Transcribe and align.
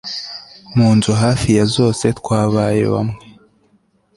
mu 0.75 0.87
nzu 0.95 1.11
hafi 1.23 1.49
ya 1.57 1.65
zose 1.75 2.05
twabaye 2.19 2.83
bamwe 2.93 3.17